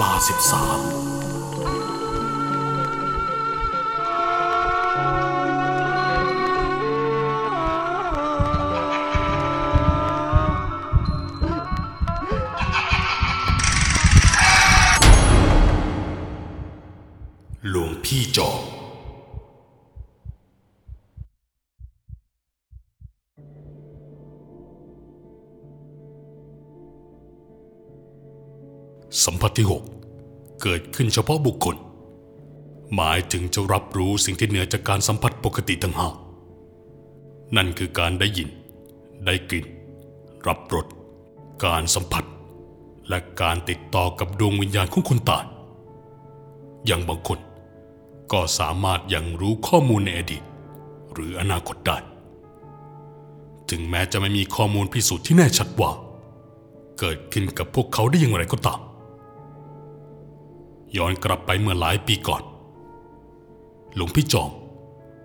[0.00, 1.05] ลาสิบสาม
[31.06, 31.76] นเฉพาะบุคคล
[32.94, 36.08] หมายถึงจะรับรู้สิ่งที่เหนือจากการสัมผัสปกติทั้งห้า
[37.56, 38.48] นั่นคือการได้ยิน
[39.26, 39.66] ได้กลิ่น
[40.46, 40.86] รับรส
[41.64, 42.24] การสัมผัส
[43.08, 45.44] และการติดต่อกับดวงวิญญาณของคนตาย
[46.86, 47.38] อย่างบางคน
[48.32, 50.42] ก็สามารถยังรู้ข้อมูลในอดีต
[51.12, 51.98] หรืออนาคตได้
[53.70, 55.90] ถึงแม้จะไม่มีข้อมูลพิสูจน์ที่แน่ชัดว่า
[56.98, 58.80] เกิดขึ้นกับพวกเขาได้อย่างไรก็ตาม
[60.96, 62.42] ย้อนกลับไปเมื่อหลายปีก่อน
[63.94, 64.50] หลวงพี่จอม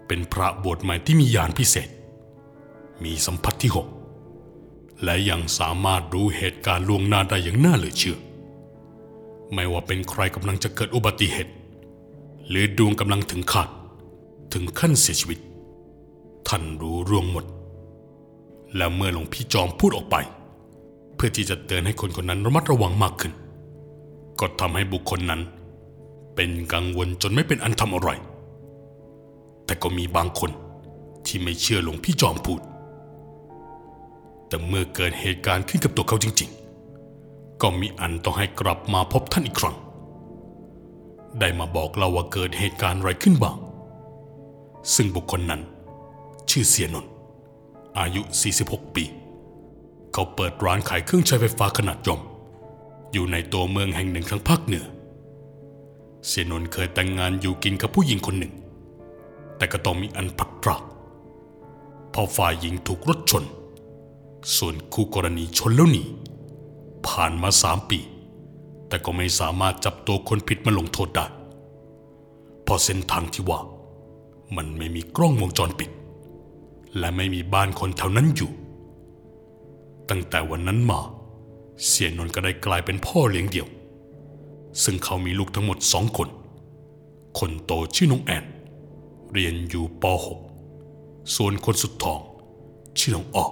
[0.07, 1.89] เป็นพระบวชใหม่ที่มีญาณพิเศษ
[3.03, 3.87] มีสัมผัสที่หก
[5.03, 8.17] และยังสามารถรู้เหตุการณ์ล่วงหน้าได้อย่างน่าเหลือเชื่อ
[9.53, 11.53] ไม่ว่าเป็นใครกำลังจะเกิดอุบัติเหตุ
[12.49, 13.69] หรือดวงกำลังถึงขาด
[14.53, 15.39] ถึงขั้นเสียชีวิต
[16.47, 17.45] ท่านรู้ร่วงหมด
[18.75, 20.15] และเมื่อหลวงพี่จอมพูดออกไป
[21.15, 23.33] เพื่อที่จะเตือนให้คนคนนั้นระมัดระวังมากขึ้น
[24.41, 25.41] ก็ทำให้บุคคลนั้น
[26.35, 28.09] เป็นกังวลจนไม่เป็นอันทำอะไร
[29.65, 30.51] แต่ก็มีบางคน
[31.25, 32.61] ที่ไม่เชื่อหลวงพี่จอมพูด
[34.47, 36.49] แต่เมื่อเกิดเหตุการณ์ขึ้นกับตัวเขาจริง
[37.05, 39.75] ๆ ก็มีอันต้องให้กลับมาพบท่านอีกครั้ง
[41.39, 43.57] ได้มาบอกเราว่าเกิดเหตุการณ์อะไรขึ้นบ้าง
[44.95, 45.61] ซึ่งบุคคลนั้น
[46.49, 47.11] ชื่อเสียนนท์
[47.99, 48.21] อายุ
[48.57, 49.03] 46 ปี
[50.13, 52.21] เขาเปิดร้านขายเครื่องใช้ไฟฟ้าขนาดย่อม
[53.11, 54.85] อยู่ในตัวเมืองแห่งหนึ่งทางภาคเหนือ
[56.27, 58.53] เสียนนเคยแต่งงานอยู่กินกับผู้หญิงคนหนึ่ง
[59.57, 60.83] แต่ก็ต้องมีอันพัดพราก
[62.13, 63.43] พอฝ่ายหญิงถูกรถชน
[64.57, 66.03] ส่วนคู่กรณีชนแล้วหนี
[67.07, 67.99] ผ่านมาสามปี
[68.87, 71.25] แต่ก็ไม่สามารถจับตัวคนผิดมาลงโทษได้
[72.63, 73.59] เพราะเส้นทางที่ว่า
[74.55, 75.89] มันไม่มีกล้องวงจรปิด
[76.97, 78.51] และไม่มีบ้านคนแถวนั้นอยู่
[80.09, 80.99] ตั้งแต่วันนั้นมา
[81.87, 83.67] เสียนนท์ก็ได้กลายเป็นพ่อเลี้ยงเดี่ยว
[84.83, 86.29] ซึ่งเขามีลูกทั้งหมดสองคน
[87.39, 88.45] คนโตชื่อน้องแอน
[89.33, 90.05] เรียนอยู่ป
[90.67, 92.19] .6 ส่วนคนสุดท้อง
[92.99, 93.51] ชื่อน้องออก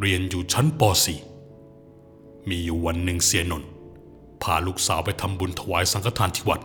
[0.00, 0.82] เรียนอยู่ชั้นป
[1.64, 3.68] .4 มีอยู่วันหนึ่งเสียนนท์
[4.42, 6.60] พาลูกสาวไปทำบุญถวายสังฆทานที่วัด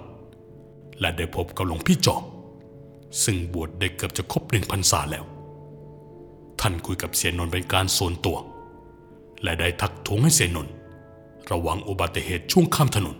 [0.99, 2.23] และได้พบกับหลวงพี่จอม
[3.23, 5.25] ซึ่งบวชได้เกือบจะครบหนึ่งพรรษาแล้ว
[6.61, 8.37] ท่านคุยกับเสียนนท์เป็นการส่วนตัว
[9.43, 10.67] และได้ทักท้วงให้เสียนน
[11.51, 13.17] ระวังอุบัติเหตุช่วงข้ามถนน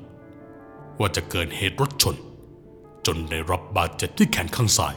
[1.00, 2.16] ว่าจะเกิดเหตุรถชน
[3.06, 4.96] จนได้รับบาดเจ็บที่แขนข้างซ้าย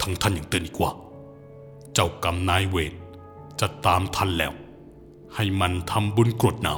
[0.00, 0.90] ทั้งท่านยังเตือนอีกว่า
[1.94, 2.94] เจ้ากรรมนายเวร
[3.60, 4.52] จะตามทันแล้ว
[5.34, 6.74] ให้มันทำบุญกรวดน้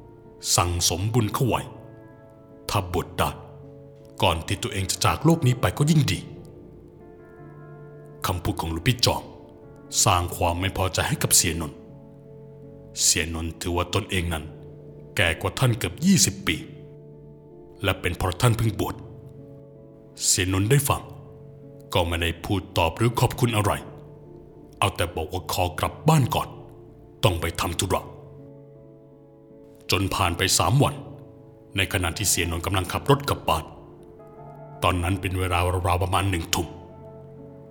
[0.00, 1.60] ำสั่งสมบุญเข้าไว้
[2.70, 3.30] ถ้าบวชได้
[4.22, 6.18] ก่อนที่ตัวเองจะจากโลกนี้ไปก็ยิ่งดี
[8.26, 9.22] คำพูดของหลุงพี่จอม
[10.04, 11.78] สร้างความไม่พอใจให้กับเสียนนท์
[13.02, 14.44] เสียนนถือว่าตนเองนั้น
[15.16, 15.94] แก่กว่าท่านเกือบ
[16.40, 16.56] 20 ปี
[17.82, 18.94] และเป็นเพราะท่านเพิ่งบวช
[20.26, 21.02] เสียนนได้ฟัง
[21.94, 23.72] ก็ไม่ได้พูดตอบหรือขอบคุณอะไร
[24.78, 26.48] เอาแต่บอกว่าขอกลับบ้านก่อน
[27.24, 28.02] ต้องไปทำธุระ
[29.90, 30.94] จนผ่านไปสามวัน
[31.76, 33.64] ในขณะที่เสียนนกำลังขับรถกลับบ้าน
[34.82, 36.68] ตอนนั้นเป็นเวลาราวๆประมาณหนึ่งทุ่ม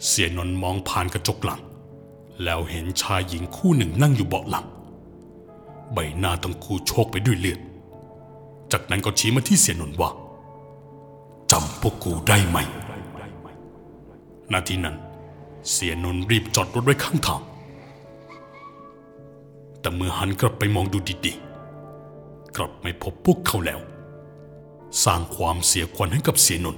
[0.07, 1.61] เสียนนมองผ่านกระจกหลัง
[2.43, 4.65] แล้วเห็นชายหญิงคู่หนึ่งนั่งอยู่เบาะหลัง
[5.93, 7.59] ใบหน้าทั้งคู่โชกไปด้วยเลือด
[8.71, 10.09] จากนั้นก็ชี้มาที่เสียนนว่า
[11.51, 12.57] จำพวกกูได้ไหม
[14.53, 14.95] นาทีนั้น
[15.71, 17.41] เสียนนรีบจอดรถไว้ข้างทาง
[19.79, 23.79] แต่เมื่อหันกลับไปมองดูดีๆ กลับไม่พบพวกเขาแล้ว
[25.03, 26.77] สร้างความเสียขวัญให้กับเสียนน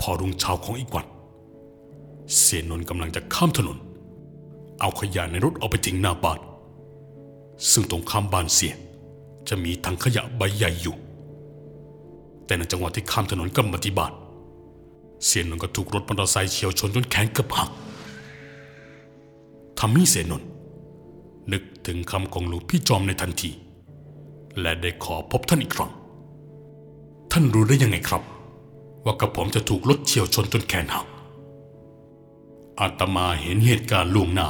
[0.00, 1.06] พอรุ่งเช้าของอีกวัน
[2.38, 3.78] เสียนนกำลังจะข้ามถนน
[4.80, 6.38] เอาขยะในรถเอาไปทิ้งหน้าบ้าน
[7.70, 8.74] ซึ่งตรงข้ามบ้านเสีย
[9.48, 10.96] จะมีถังขยะใบใหญ่อยู่
[12.46, 14.12] แต่ในจังหวะที่ข้ามถนนกลับมาที่บ้าน
[15.26, 17.70] เสียนนท์ก็ถูกรถมอเตอร์ไซค์เฉียวชนจนแขนเกือบหัก
[19.78, 20.48] ทำให้เสียนนท์
[21.52, 23.50] นึกถึงคำของหลวงพี่จอมในทันที
[24.60, 25.92] และได้ขอพบท่านอีกครั้ง
[27.32, 28.22] ท่านรู้ได้ยังไงครับ
[29.04, 31.06] ว่ากระผมจะถูกรถเฉียวชนจนแขนหัก
[32.80, 34.48] อาตมาเห็นเหตุการณ์ล่วงหน้า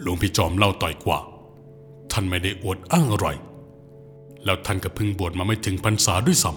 [0.00, 1.18] หลวงพี่จอมเล่าต่อยกว่า
[2.18, 3.28] ท่านไม่ได้อวดอ้างอะไร
[4.44, 6.50] แล้วท่านก็เพิ่งบวชมาไม่ถึงพรรษาด้วยซ้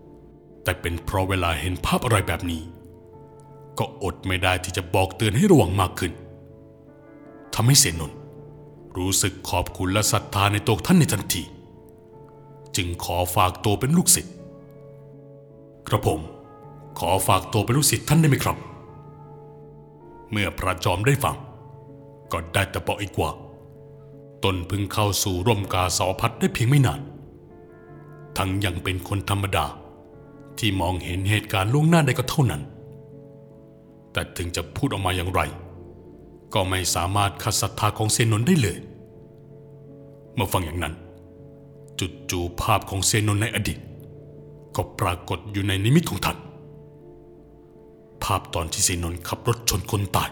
[0.00, 2.62] ำแต่เป็นเพราะเวลาเห็นภาพอะไรแบบนี้
[3.78, 6.12] ก็อดไม่ได้ที่จะบอกเตือนให้ระวังมากขึ้น
[7.54, 8.12] ทำให้เสนนน
[8.96, 11.42] รู้สึกขอบคุณและศรัทธาในตัวท่านในทันที
[12.76, 14.34] จึงขอฝากตัวเป็นลูกศิษย์
[15.86, 16.20] กระผม
[16.98, 18.56] ขอฝากตัวเป็นลูกศิษย์ท่านได้ไหมครับ
[20.30, 21.36] เมื่อพระจอมได้ฟัง
[22.32, 23.30] ก็ได้แต่บอกอีกว่า
[24.44, 27.00] ตนเพิ่งเข้าสู่ร่มกาสาวพัดได้เพียงไม่นาน
[28.36, 29.66] ทั้งยังเป็นคนธรรมดา
[30.58, 32.62] ที่มองเห็นเหตุการณ์ล่วงหน้าได้ก็เท่านั้น
[34.12, 35.40] แต่ถึงจะพูดออกมาอย่างไร
[36.54, 38.78] ก็ไม่สามารถขัดศรัทธาของเซนนได้เลย
[40.34, 40.94] เมื่อฟังอย่างนั้น
[42.00, 43.78] จุดจูภาพของเซนนในอดีต
[44.76, 46.38] ก็ปรากฏอยู่ในนิมิตของท่าน
[48.24, 50.30] ภาพตอนที่เซนนขับรถชนคนตาย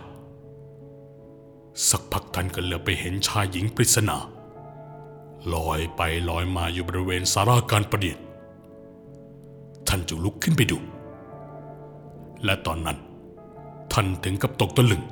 [1.89, 4.17] สักพักท่านก็เหลือไปเห็นชายหญิงปริศนา
[5.55, 8.19] ลอยไปลอยมาอยู่บริเวณสาราการประเดียน
[9.89, 10.79] ท่านจึงลุกขึ้นไปดู
[12.45, 12.99] และตอนนั้น
[13.93, 15.03] ท่านถึงกับตกตะลึง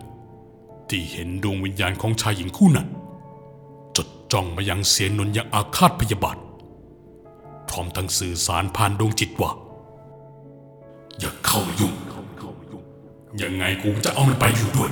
[0.88, 2.88] ที่เห็นดวงวิญญาณของชายหญิงคู่นั้น
[3.96, 6.36] จดจ้องมายังเสียนนอย่างอาฆาตพยาบาท
[7.68, 9.50] พร้อมทั้งสื่อสารผ่านดวงจิตว่า
[11.18, 11.94] อย่าเข้ามายุ่ง
[13.42, 14.90] ยังไงกูจะเอามันไปอยู่ด้วย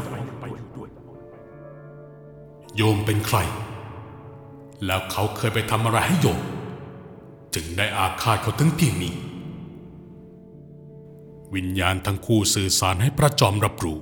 [2.76, 3.38] โยมเป็นใคร
[4.86, 6.40] แล้วเขาเคยไปทำอะไรให้โยม
[7.54, 9.14] จึงได้อาฆาตเขาถึงเพียงนี้
[11.54, 13.98] วิญญาณทั้งคู่สื่อสารให้พระจอมรับรู้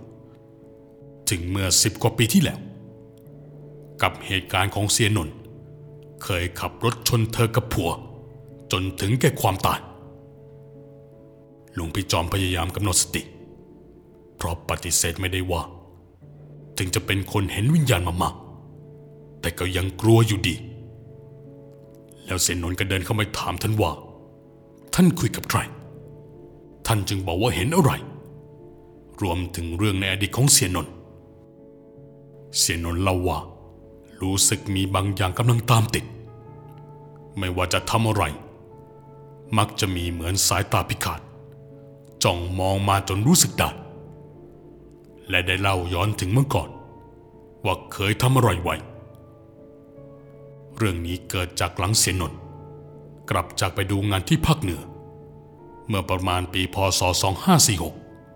[1.30, 2.58] ถึงเมื่อสิบกว่าปีที่แล้ว
[4.02, 5.28] กับเหตุการณ์ของเสียนน
[6.24, 7.90] เคยขับรถชนเธอกับผัว
[8.72, 9.80] จนถึงแก่ความตาย
[11.74, 13.22] หลวงพี่จอมพยายามกำหนดสติ
[14.36, 15.62] เพราะปฏิเสธไม่ได้ว่า
[16.78, 18.34] ถึงจะเป็นคนเห็นวิญญาณมามาก
[19.42, 20.54] แต่ก็ยังกลัวอยู่ดี
[22.26, 23.92] แล้วเสนนน์ก็เดินเข้ามาถามท่านว่า
[24.94, 25.60] ท่านคุยกับใคร
[26.86, 27.92] ท่านจึงบอกว่าเห็นอะไร
[29.22, 30.92] รวมถึงเรื่องในอดีตของเสียนนท์
[32.58, 33.38] เสียนนท์เล่าว่า
[34.20, 36.04] รู้สึกมีบางอย่างกำลังตามติด
[37.38, 38.24] ไม่ว่าจะทำอะไร
[39.58, 41.20] มักจะมีเหมือนสายตาพิฆาต
[42.22, 43.70] จ้องมองมาจนรู้สึกได้
[45.28, 46.70] และได้เล่าย้อนถึงเมื่อก่อน
[47.64, 48.76] ว่าเคยทำอะไรไว้
[50.76, 52.32] เรื่องนี้เกิดจากหลังเสียนน
[53.30, 54.82] กลับจากไปดูงานที่ภาคเหนือ
[55.88, 57.00] เมื่อประมาณปีพศ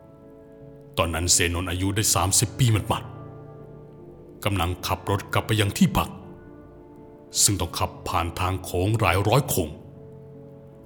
[0.03, 6.09] 2546 ตอนนั้นเสนนอายุได้ 30 ปีมัดๆกำลังขับรถกลับไปยังที่พัก
[7.43, 9.69] ซึ่งต้องขับผ่านทางโค้งหลายร้อยโค้ง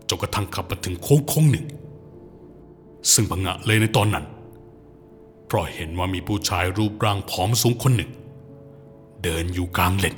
[0.08, 1.66] จนกระทั่งขับมาถึงโค้งโค้งหนึ่ง
[3.12, 4.26] ซึ่งพังะเลยในตอนนั้น
[5.46, 8.10] เพราะเห็นว่ามีผู้ชายรูปร่างผอมสูงคนหนึ่ง
[9.22, 10.16] เดินอยู่กลางเลน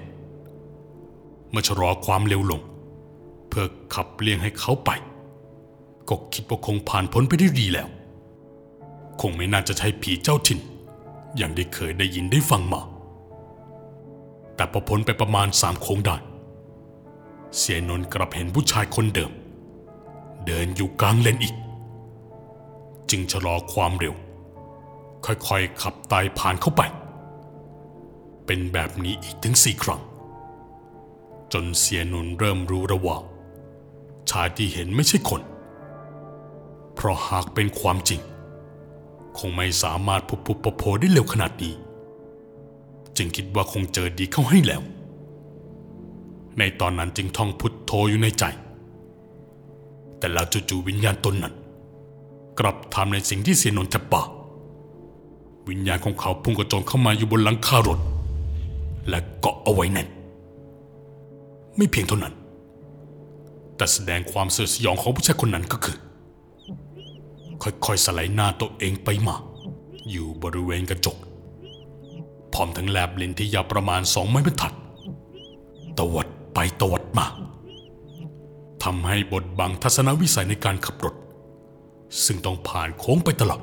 [1.53, 2.61] เมื่อชะลอความเร็วลง
[3.49, 3.65] เพื่อ
[3.95, 4.91] ขับเลี่ยงให้เขาไป
[6.09, 7.89] ก็คิดว่าคงผ่านพ้นไปได้ดีแล้ว
[9.21, 10.61] คงไม่น่าจะใช่ผีเจ้าถิ่น
[11.37, 12.81] อย่างได้เคยได้ยินได้ฟังมา
[14.57, 16.17] แต่พอพ้นไปประมาณสามโค้งได้
[17.57, 19.33] เสียนน์กลับเห็นผู้ชายคนเดิม
[20.47, 21.55] เดินอยู่กลางเลนอีก
[23.11, 24.15] จึงชะลอความเร็ว
[25.25, 26.83] ค่อยๆขับไต่ผ่านเข้าไป
[28.47, 30.01] เป็นแบบนี้อีกถึงสี่ครั้ง
[31.53, 33.17] จนเสียนุนเริ่มรู้ระว่า
[34.31, 35.43] ชายที่เห็นไม่ใช่คน
[36.95, 38.21] เพราะหากเป็นความจริง
[39.39, 41.75] คงไม่สามารถพุบพุบโผล่ได้เร็วขนาดนี้
[43.17, 44.83] จึงคิดว่าคงเจอดีเข้าให้แล้ว
[46.59, 48.45] ในตอนนั้นจึงท่องพุทโธอยู่ในใจ
[50.19, 51.55] แต่แล้วจู่ๆวิญญาณตนนั้น
[52.59, 54.23] กลับทำในสิ่งที่เสียนนท์แทบา
[55.69, 58.01] วิญญาณของเขาพุ่งกระโจนเข้ามาอยู่บนหลังคารถ
[59.09, 60.09] และเกาะเอาไว้แน่น
[61.77, 62.35] ไม่เพียงเท่านั้น
[63.77, 65.97] แต่แสดงความเสื่อสยองของผู้ชายคนนั้นก็คือ
[67.63, 69.37] ค่อยๆสไลด์หน้าตัวเองไปมา
[70.11, 71.17] อยู่บริเวณกระจก
[72.53, 74.75] พร้อมทั้งแลบเลนที่ยาวประมาณสองไม้บรรทัด
[75.99, 77.27] ตวัดไปตวัดมา
[78.85, 81.15] ทำให้บดบังทัศนวิสัยในการขับรถ
[82.25, 83.61] ซึ่งต้องผ่านโค้งไปตลอด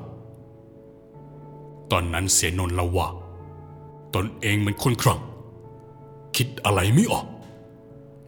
[1.92, 3.08] ตอนนั้นเสียนนล่าว่า
[4.16, 5.20] ตนเองเหมือนคนครั่ง
[6.36, 7.26] คิดอะไรไม่ออก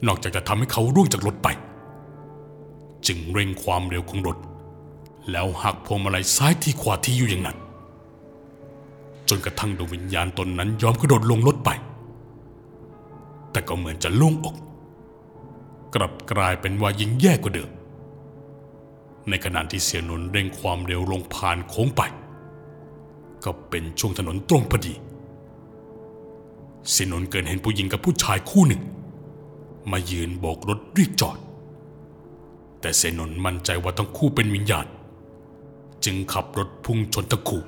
[0.08, 1.48] นอกจากจะทำให้เขาร่วงจากรถไป
[3.08, 4.38] จึงเร่งความเร็วของรถ
[5.32, 7.58] แล้วหักพวงมาลัยซ้ายที่ขวาที่อยู่อย่างนั้น
[9.30, 11.70] จนกระทั่งดวงวิญญาณตนนั้นยอมกระโดดลงรถไป
[13.52, 14.56] แต่ก็เหมือนจะโล่งอก
[15.96, 17.70] กลับกลายเป็นว่ายิ่งแย่กว่าเดิม
[19.30, 22.02] ในขณะที่เสียนน์เร่งความเร็วลงผ่านโค้งไป
[23.44, 24.94] ก็เป็นช่วงถนนตรงพอดี
[26.90, 28.82] เสียนน์เกิดเห็นผู้หญิงกับผู้ชายคู่หนึ่ง
[29.92, 31.38] มายืนโบกรถเรียกจอด
[32.82, 34.88] แต่เซนนท์มั่นใจว่าทั้งคู่เป็นวิญญาณ
[36.06, 37.62] จึงขับรถพุ่งชนทั้งคู่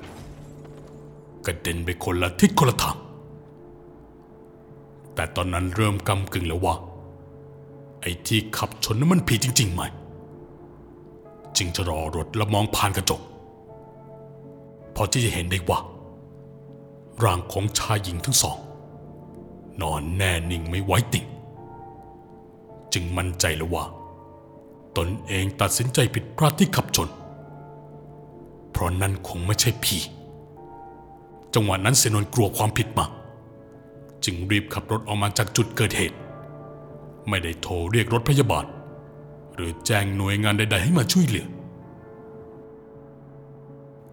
[1.46, 2.96] กระเด็นไปคนละทิศคนละทาง
[5.14, 6.74] แต่ตอนนั้นเริ่มกำกึ่งแล้วว่า
[8.00, 9.82] ไอ้ที่ขับชนนั้นมันผีจริง ๆ ไหม
[11.56, 13.20] จึงจะรอรถแล้วมองผ่านกระจก
[14.94, 15.78] พอที่จะเห็นได้ว่า
[17.22, 18.58] ร่างของชายหญิงทั้งสอง
[19.82, 21.26] นอนแน่นิ่งไม่ไหวติ่ง
[22.94, 23.84] จึงมั่นใจแล้วว่า
[24.96, 27.08] ตนเองตัดสินใจผิดพลาดที่ขับชน
[28.70, 29.98] เพราะนั่นคงไม่ใช่ผี
[31.54, 33.10] จังหวะนั้นเซนนกลัวความผิดมาก
[34.24, 36.16] จึงรีบขับรถออกมาจากจุดเกิดเหตุ
[37.28, 38.64] ไม่ได้โทรเรียกรถพยาบาล
[39.54, 41.46] หรือแจ้งหน่วยงานใด ๆ ให้มาช่วยเหลือ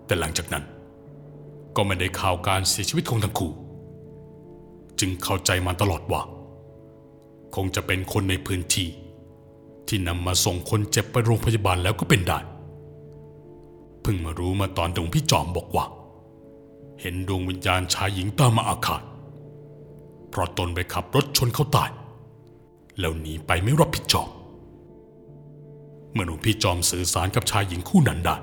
[0.06, 0.64] แต่หลังจากนั้น
[1.76, 3.52] ก็ไม่ได้ข่าวการเสียชีวิตของทั้งคู่
[5.00, 6.22] จึงเข้าใจมาตลอดว่า
[7.56, 8.88] คงจะเป็นคนในพื้นที่
[9.88, 12.40] ที่นำมาส่งคนเจ็บไปโรงพยาบาลแล้วก็เป็นได้
[14.02, 15.86] เพิ่งมารู้มาตอนหลวงพี่จอมบอกว่า
[17.02, 19.04] เห็นดวงวิญญาณชายหญิงตามมาอาฆาต
[20.30, 21.90] เพราะตนไปขับรถชนเขาตาย
[23.00, 24.28] แล้วหนีไปไม่รับผิดชอบ
[26.14, 28.36] เมื่อหลวงพี่จอมสื่อสารกับชายหญิงคู่นั้นได้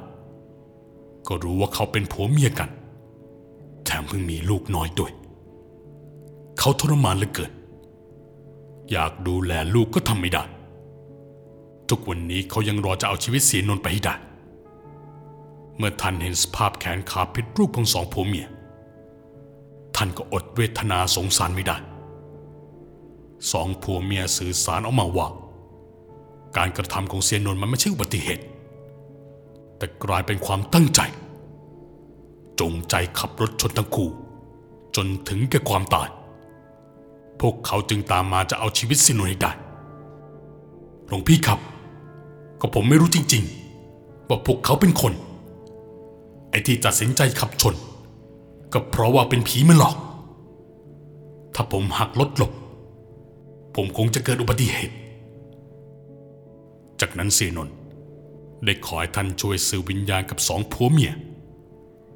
[1.29, 2.71] ก็รู้ว่าเขาเป็นผัวเมียกัน
[3.85, 5.13] แถมเพิ่งมีลูกน้อยด้วย
[6.59, 7.53] เขาทรมานเหลือเกิน
[8.91, 10.43] อยากดูแลลูกก็ทำไม่ได้
[11.89, 14.15] ทุกวันนี้เขายังรอจะเอาชีวิตเสียนนไปให้ได้
[15.77, 18.47] เมื่อท่านเห็นสภาพแขนขาผิดรูปของสองผัวเมีย
[19.97, 21.77] ท่านก็อดเวทนาสงสารไม่ได้
[23.53, 25.29] สองผัวเมียสื่อสารออกมาว่า
[26.57, 28.45] การกระทำของเสียนนมันไม่ใช่อุบัติเหตุ
[29.77, 31.01] แต่กลายเป็นความตั้งใจ
[32.61, 34.09] จงใจขับรถชนทั้งคู่
[34.97, 36.09] จนถึงแก่ความตาย
[37.41, 39.53] พวกเขาจึงตามมาจะเอาชีวิตสีนนท์ให้ได้
[41.09, 41.59] หลวงพี่ครับ
[42.61, 43.45] ก็ผมไม่รู้จริง
[43.87, 45.13] ๆ ว่าพวกเขาเป็นคน
[46.51, 47.75] ไอ้ที่ตัดสินใจขับชน
[48.73, 49.97] ก็เพราะว่าเป็นผีมันหลอก
[51.55, 52.53] ถ้าผมหักรถหลบ
[53.75, 54.97] ผมคงจะเกิดอุบัติเหตุ
[57.01, 57.75] จากนั้นเสียนนท์
[58.65, 61.13] ได้ขอให้ท่านช่วยสื่อวิญญาณกับสองผัวเมีย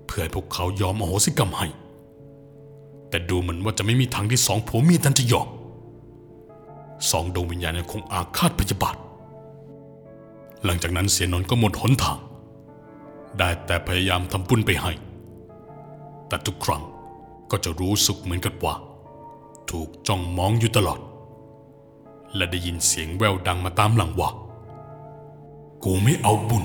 [0.07, 1.67] เพื่อให้พวกเขายอมอโหสิกรรมให้
[3.13, 5.49] แต่ดูเหมือนว่าจะไม่มีทางที่สองผัวเมียท่านจะยอม
[7.11, 8.97] สองดวงวิญญาณยังคงอาฆาตพยาบาท
[10.65, 12.19] หลังจากนั้นเสียนนก็หมดหนทาง
[13.39, 14.93] ได้แต่พยายามทำบุญไปให้
[16.29, 16.83] แต่ทุกครั้ง
[17.51, 18.75] ก็จะรู้สึกเหมือนกับว่า
[19.71, 21.01] ถูกจ้องมองอยู่ตลอด
[22.35, 24.31] และได้ยินเสียงแววดังมาตามหลังว่า
[25.85, 26.65] กูไม่เอาบุญ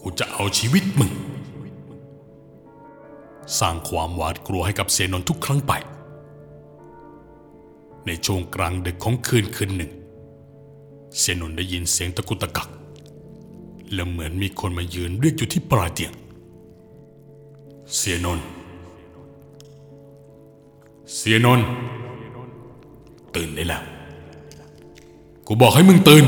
[0.00, 1.12] กูจะเอาชีวิตมึง
[3.58, 5.72] สร้างความหวาดกลัวให้กับเสนนท์ทุกครั้งไป
[8.06, 9.92] ในช่วงกลางดึกของคืนคืนหนึ่ง
[11.20, 12.68] เสนนได้ยินเสียงตะกุตะกัก
[13.92, 16.12] และเหมือนมีคนมายืนเรียกอยู่ที่ปลายเตียง
[17.96, 18.38] เสนน
[21.16, 21.60] เสนน
[23.34, 23.82] ตื่นได้แล้ว
[25.46, 26.24] กูบอกให้มึงตื่น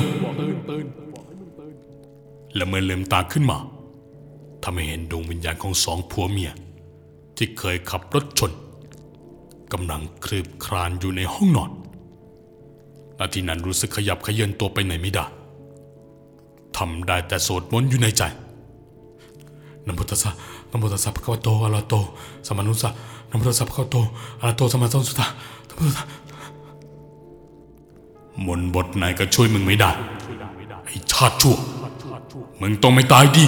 [2.55, 3.59] และเมื่อลืมตาขึ้นมา
[4.62, 6.50] ทำให้เห็นดวงวิญญาณของสองผัวเมีย
[7.37, 8.53] ที่เคยขับรถชน
[9.73, 11.71] กำลังคลืบคลานอยู่ในห้องนอน
[13.19, 15.25] นาทีนั้นรู้สึกขยับเขยือนตัวไปไหนไม่ได้
[16.77, 18.23] ทำได้แต่โสดมนอยู่ในใจ
[19.87, 20.31] นโมตัสสะ
[20.71, 21.95] นโมตัสสะภะคะวะโตอะระหโต
[22.47, 22.91] สมานุสสะ
[23.31, 23.97] นโมตัสสะภะคะวโต
[24.41, 25.27] อะระหโตสมาสัมพุทธัสสะ
[25.69, 26.05] นโมตัสสะ
[28.47, 29.91] มนบทไหนก็ช่วยมึงไม่ได้
[30.85, 31.57] ไอ้ชาติชั่ว
[32.61, 33.45] มึงต้องไม่ตายดี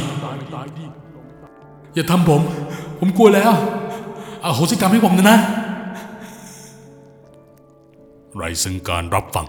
[1.95, 2.41] อย่าทำผม
[3.07, 3.53] ผมกลัวแล้ว
[4.45, 5.39] อาโหสิกรรมให้ผมนะนะ
[8.37, 9.47] ไรซึ่งการรับฟัง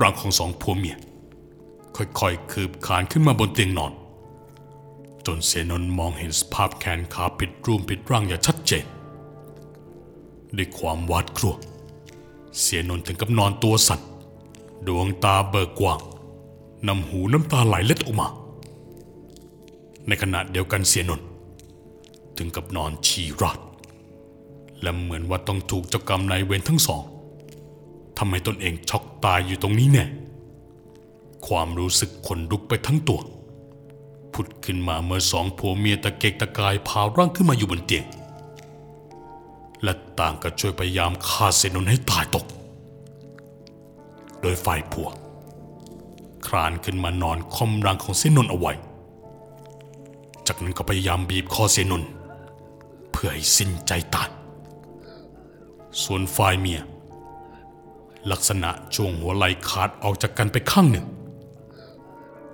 [0.00, 0.96] ร่างของสองผัวเมีย
[1.96, 3.92] ค่อยๆ คืบคานขึ้นมาบนเตียงนอน
[5.26, 8.84] จนเสนนมองเห็นสภาพแขนขาผิดรูปผิดร่างอย่างชัดเจน
[10.56, 11.54] ด้วยความหวาดกลัว
[12.60, 14.00] เสียนนถึงกับนอนตัวสั่น
[14.86, 16.00] ดวงตาเบิกกว้าง
[16.86, 18.28] น้ำหูน้ำตาไหลเล็ดออกมา
[20.06, 21.26] ในขณะเดียวกันเสียนนท์
[22.38, 23.58] ถึงกับนอนฉี่ราด
[24.82, 27.02] และเหมือนว่าต้องถูกเจ้ากรรมนายเวรทั้งสอง
[28.18, 30.04] ทำให้ตนเองช็อกตายอยู่ตรงนี้แน่
[31.46, 33.20] ความรู้สึกขนลุกไปทั้งตัว
[34.32, 38.04] ผุดขึ้นมาเมื่อสองผัวเมียตะเกกตะกายพาร่างขึ้นมาอยู่บนเตียง
[39.82, 42.44] และต่างก็ช่วยพยายามฆ่าเซนนให้ตายตก
[44.40, 45.08] โดยฝ่ายผัว
[46.46, 48.72] คลานขึ้นมานอนคอมรังของเซนนเอาไว้
[50.46, 52.02] จากนั้นก็พยายามบีบคอเซนน
[53.18, 54.28] เพื่อให้สิ้นใจตาย
[56.02, 56.80] ส่วนฝ่ายเมีย
[58.30, 61.06] ลักษณะช่วงหัวไหล่ขาดออกจากกันไปข้างหนึ่ง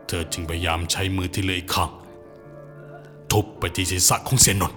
[0.07, 1.91] เธอจึงพยายามใช้มือที่เหลืออีกข้าง
[3.33, 4.73] ทุบไปที่ศีรษะของเสียนน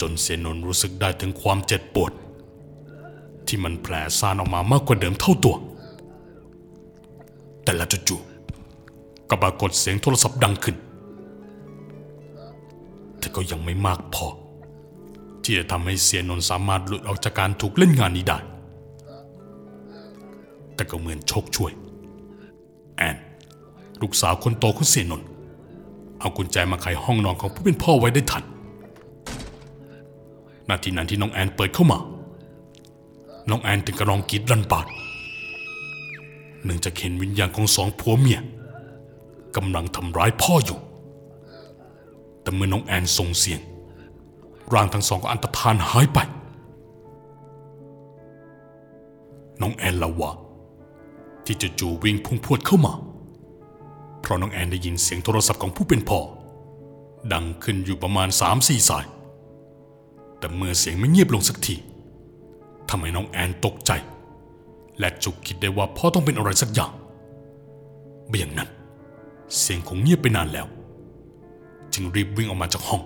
[0.00, 2.12] จนเสียนนรู้สึกได้ถึงความเจ็บปวด
[3.46, 5.56] ที่มันแผลซ่านออกมามากกว่าเดิมเท่าตัว
[7.64, 10.76] แต่ละจู่ๆก็ปรากฏเสียงโทรศัพท์ดังขึ้น
[13.22, 14.26] แต่ก็ยังไม่มากพอ
[15.42, 18.38] ที่จะทำให้เสียนนสามารถหลุดออกจากการถูกเล่นงานนี้ได้
[20.74, 21.72] แต่ก็เหมือนโชคช่วย
[22.96, 23.16] แอน
[24.00, 25.22] ลูกสาวคนโตของเสียนน
[26.20, 28.44] เอากุญแจมาไขห้องนอนของผู้เป็นพ่อไว้ได้ทัน
[30.68, 31.98] นาทีนั้นที่น้องแอนเปิดเข้ามา
[33.50, 34.86] น้องแอนถึงกระรองกรีดรันปาด
[36.64, 38.40] เนื่องจากเห็นวิญญาณของสองผัวเมีย
[39.56, 40.78] กำลังทำร้ายพ่ออยู่
[42.42, 43.60] แต่เมื่อน้องแอนส่งเสียง
[44.72, 46.18] ร่างทั้งสองก็อันตรธานหายไป
[49.60, 50.30] น้องแอนละว่า
[51.44, 52.92] ที่จะจู่วิ่งพุ่งพวดเข้ามา
[54.20, 56.20] เพราะน้องแอนได้ยินเสียงโทรศัพท์ของผู้เป็นพ่อ
[57.32, 59.04] ดังขึ้นอยู่ประมาณสามสี่สาย
[60.38, 61.76] แต่เมื่อเสียงไม่เงียบลงสักที
[62.88, 63.90] ทำให้น้องแอนตกใจ
[64.98, 66.92] และจุกคิดได้ว่าพ่อต้องเป็นอะไรสักอย่าง
[68.28, 68.68] ไม่อย่างนั้น
[69.58, 70.66] เสียงคงเงียบไปนานแล้ว
[71.94, 73.02] จึงรีบวิ่งออกมาจากห้อง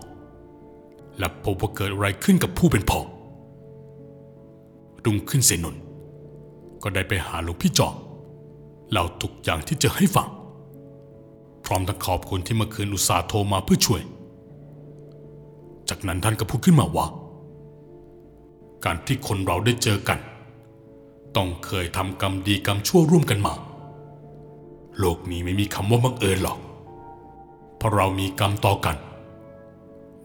[1.18, 3.00] และพบว่าเกิดอะไรขึ้นกับผู้เป็นพ่อ
[5.04, 5.82] รุ่งขึ้นเสนน์
[6.82, 7.94] ก็ได้ไปหาหลวงพี่จอม
[8.90, 10.28] เล่าทุกอย่างที่เจอให้ฟัง
[11.64, 14.02] พร้อมทั้งขอบคุณที่เมื่อคืนอุตส่าห์โทรมาเพื่อช่วย
[15.88, 17.06] จากนั้นท่านก็พูดขึ้นมาว่า
[18.84, 20.18] การที่คนเราได้เจอกัน
[21.36, 23.54] ต้องเคยทำกรรมดีกรรมชั่วร่วมกันมา
[24.98, 26.58] โลกนี้ไม่มีคำว่าบังเอิญหรอก
[27.76, 28.96] เพราะเรามีกรรมต่อกัน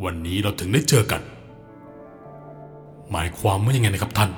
[0.04, 1.22] วันนี้เราถึงได้เจอกัน
[3.12, 4.32] หมายความว่ายังไงนะครับท่าน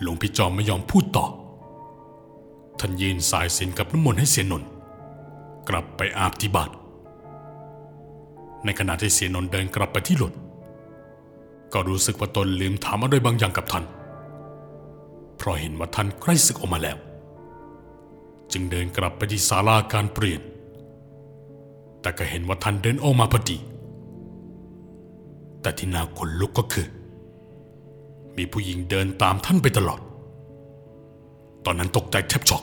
[0.00, 1.26] หลวงพี่จอมไม่ยอมพูดต่อ
[2.78, 4.68] ท่านยืนสายสินกับน้ำมนต์ให้เสียนนท์
[5.68, 6.70] กลับไปอาบที่บาน
[8.64, 10.32] ในขณะที่เสียนนท์เดินกลับไปที่รถ
[11.72, 13.84] ก็รู้สึกว่าตนลืมถามอะไรบางอย่างกับท่าน
[15.36, 16.96] เพราะเห็นว่าท่านใกล้ศึกออกมาแล้ว
[18.52, 20.40] จึงเดินกลับไปที่ศาลาการเปลี่ยน
[22.06, 23.58] แต่ก็เห็นว่าท่านเดินออกมาพอดี
[25.60, 26.86] แต่ที่น่าขนลุกก็คือ
[28.36, 30.00] มีผู้หญิงเดินตามท่านไปตลอด
[31.64, 32.62] ตอนนั้นตกใจแทบช็อก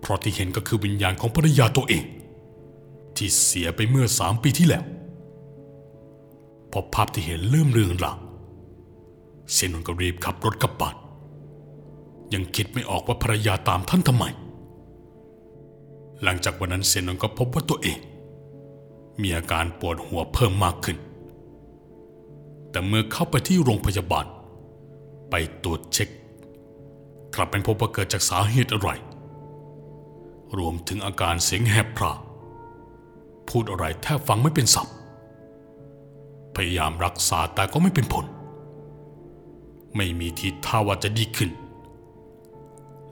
[0.00, 2.04] เพราะที่เห็นก็คือวิญญาณของภรรยาตัวเอง
[3.16, 4.84] ที่เสียไปเมื่อสามปีที่แล้ว
[6.72, 8.18] พอภาพที่เห็นเริ่มเรืองราง
[9.52, 10.96] เซนนก็รีบขับรถกลับบ้าน
[12.32, 14.26] ยังคิดไม่ออกว่าภรรยาตามท่านทำไม
[16.24, 17.98] หลังจากวันนั้นเซยนนท์ก็พบว่าตัวเอง
[19.22, 20.96] มีอาการปวดหัวเพิ่มมากขึ้น
[22.70, 24.26] แต่เมื่อเข้าไปที่โรงพยาบาล
[25.30, 25.34] ไป
[25.64, 26.08] ตรวจเช็ค
[27.34, 28.90] กลับเป็นพบว่าเกิดจากสาเหตุอะไร
[30.58, 32.12] รวมถึงอาการเสียงแหบพร่า
[33.48, 34.88] พูดอะไรแทบฟังไม่เป็นสับ
[36.54, 38.26] พยายามรักษาแต่ก็ไม่เป็นผล
[39.96, 41.50] ไม่มีทีท่าว่าจะดีขึ้น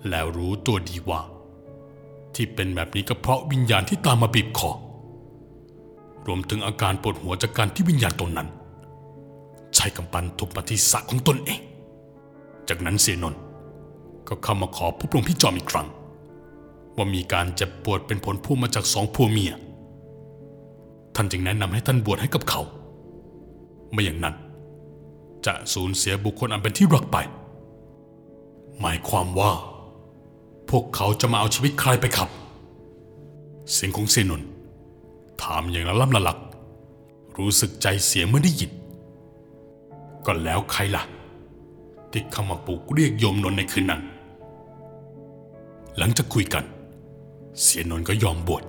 [0.09, 1.20] แล้วรู้ตัวดีว่า
[2.34, 4.70] ที่เป็นแบบนี้ก็เพราะวิญญาณที่ตามมาบีบคอ
[6.26, 8.48] รวมถึงอาการปวดหัวจากการที่วิญญาณตนนั้น
[9.74, 11.60] ใช้กำปั้นทุบมาที่สะของตนเอง
[12.68, 13.40] จากนั้นเสียนน์
[14.28, 15.88] ก็เข้ามาขอพบหลวงพี่จอมอีกครั้ง
[16.96, 19.52] ว่ามีการเจ็บปวดเป็นผลพูมาจากสองผัวเมีย
[21.14, 22.60] ท่านจึงแนะนำให้ท่านบวชให้กับเขา
[23.92, 24.34] ไม่อย่างนั้น
[25.46, 27.16] จะสูญเสียบุคคลอันเป็นที่รักไป
[28.80, 29.50] หมายความว่า
[30.72, 32.30] พวกเขาจะมาเอาชีวิตใครไปครับ
[33.72, 34.48] เสียงของเซนน์
[35.42, 36.38] ถามอย่างละล่ำละหลัก
[37.38, 38.70] รู้สึกใจเสียเมื่อได้ยิน
[40.26, 41.02] ก็แล้วใครล่ะ
[42.11, 44.02] ที่เข้ามาปลุกเรียกโยมนนท์ในคืนนั้น
[45.98, 46.64] หลังจากคุยกัน
[47.62, 48.62] เสียนนท์ก็ยอมบวช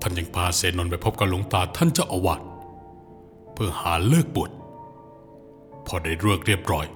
[0.00, 2.40] ท่านยังพาเสนนท์ไปพบกับหลวงตาท่านเจ้าอาวาส
[3.54, 4.50] เพื่อหาเลิกบวช
[5.86, 6.86] พอได้เลิกเรียบร้อย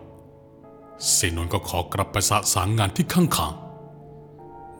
[1.12, 3.54] เสนนท์ก็ขอกลับไปสะสางงานที่ข้างขาง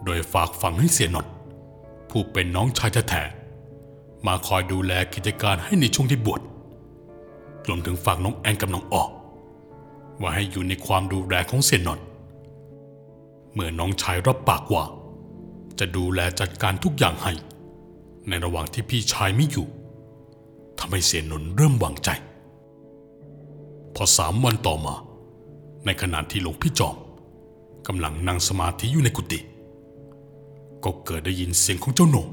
[0.05, 1.33] โดยฝากฝังให้เสียนนท์
[2.11, 6.41] ผู้เป็นน้องชายแท้ๆมาคอยดูแลกิจการให้ในช่วงที่บวช
[7.69, 9.11] รวมถึงฝากน้องแอนกับน้องออก
[10.21, 12.07] ว่าให้อยู่ในความดูแลของเสียนนท์
[13.53, 14.85] เมื่อน้องชายรับปากว่า
[15.79, 17.33] จะดูแลจัดการทุกอย่างให้
[18.29, 19.67] ในระหว่างที่พี่ชายไม่อยู่
[20.79, 22.11] ทำให้เสียนนท์เริ่มวางใจ
[23.95, 24.95] พอสามวันต่อมา
[25.85, 26.97] ในขณะที่หลวงพี่จอม
[27.87, 29.41] กำลังนั่งสมาธิอยู่ในกุฏิ
[30.85, 32.29] ก็เกิดได้ยินเสียงของเจ้าโหน่ง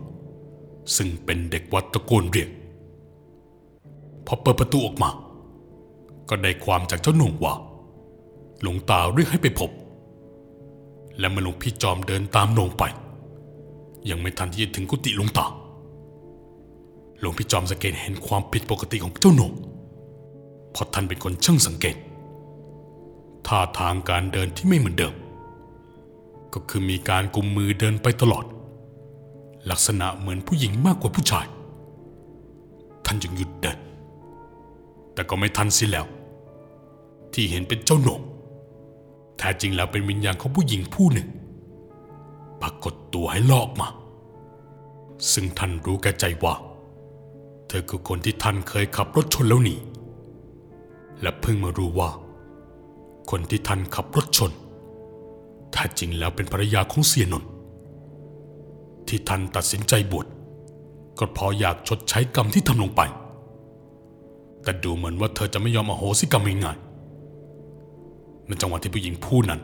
[0.96, 2.50] ซึ่งเป็นเด็กวัดตะโกนเรียก
[4.26, 5.10] พอเปิดประตูออกมา
[6.30, 7.54] ก็ได้ความจากเจ้าหน่งว่า
[8.62, 9.70] หลวงตาเรียกให้ไปพบ
[11.20, 12.84] และเมื่อหลวงพี่จอมเดินตามหนงไป
[14.10, 15.46] ยังไม่ทันที่จะถึงกุฏิหลวงตา
[17.20, 19.52] หลวงพี่จอมสังเกตเห็นความผิดปกติของเจ้าหนง
[20.72, 21.96] เพราะท่านเป็นคนช่างสังเกต
[23.48, 25.14] ท่าทางการเดินที่ไม่เหมือนเดิม
[26.54, 28.46] ก็คือมีการกุมมือเดินไปตลอด
[29.70, 31.46] ลักษณะเหมือนผู้หญิงมากกว่าผู้ชาย
[33.06, 33.80] ท่านจึงหยุดเดิน
[35.14, 36.06] แต่ก็ไม่ทันสิแล้ว
[37.34, 38.22] ที่เห็นเป็นเจ้าหนง
[39.38, 41.28] แท้จริงแล้วเป็นวิญญาณของผู้หญิงผู้หนึ่ง
[42.62, 43.88] ปรากฏตัวให้ลอกมา
[45.34, 46.56] ซึ่งท่านรู้แก่ใจว่า
[47.68, 49.76] เธอคือคนที่ท่านเคยขับรถชนแล้วหนี
[51.22, 52.10] และเพิ่งมารู้ว่า
[53.30, 54.52] คนที่ท่านขับรถชน
[55.72, 57.50] แท้จริงแล้วเป็นภรรยาของเสียนนท์
[59.08, 60.26] ที่ท่านตัดสินใจบวช
[61.20, 63.02] ก็เพราะอยากชดใช้กรรมที่ทำลงไป
[64.64, 69.62] แต่ดูเหมือนว่าเธอจะไม่ยอมอโหสิกรรมง่ายๆในจังหวะที่ผู้หญิงผู้นั้น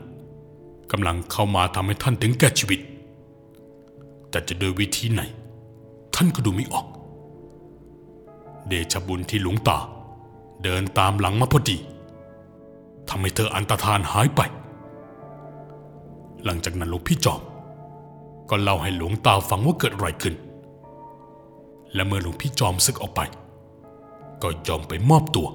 [0.92, 2.80] กำลังเข้ามาทำให้ท่านถึงแก่ชีวิต
[4.30, 5.22] แต่จะโดยวิธีไหน
[6.14, 6.86] ท่านก็ดูไม่ออก
[8.68, 9.78] เดชบุญที่หลวงตา
[10.64, 11.76] เดินตามหลังมาพอดี
[13.08, 14.40] ทำให้เธออันตรธานหายไป
[16.46, 17.40] หลังจากนั้นหลวงพี่จอม
[18.50, 20.34] ก็เล่าให้หลวงตาฟังว่าเกิดอะไรขึ้น
[21.94, 23.20] และเมื่อหลวงพี่จอมศึกออกไป
[24.42, 25.48] ก็ยอมไปมอบตัว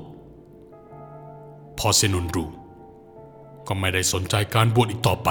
[1.77, 2.49] พอเซนุนรู้
[3.67, 5.29] ก็ไม่ได้สนใจการบวชอีกต่อไป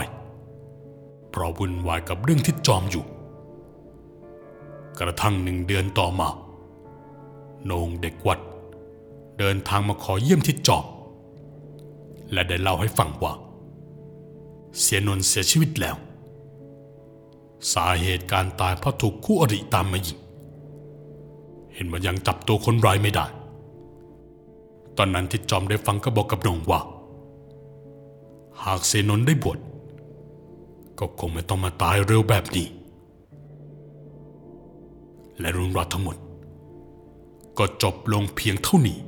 [1.30, 3.04] เพราะวุ่นวายกับเรื่องที่จอมอยู่
[4.98, 6.28] กระทั่งหนึ่งเดือนต่อมา
[7.64, 8.38] โนงเด็กวัด
[9.38, 10.84] เดินทางมาขอเยี่ยมทิดจอม
[12.32, 13.32] และได้เล่าให้ฟังว่า
[14.78, 15.96] เสียนนท์เสียชีวิตแล้ว
[17.72, 20.18] สาเหตุการตายเพราะถูกคู่อริตามมายิง
[21.74, 23.26] เห็นว่ายังจับตัวคนร้ายไม่ได้
[24.96, 26.80] ตอนนั้นทิดจอมได้ฟังก็บอกกับโหนงว่า
[28.64, 29.58] หากเสยนนท์ได้บวช
[30.98, 32.66] ก็คงไม่ต้องมาตายเร็วแบบนี้
[35.40, 36.16] และเรื่องราวทั้งหมด
[37.58, 38.98] ก็จบลงเพียงเท่านี้